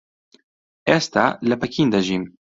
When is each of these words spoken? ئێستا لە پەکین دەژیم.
ئێستا 0.87 1.25
لە 1.49 1.55
پەکین 1.61 1.87
دەژیم. 1.93 2.23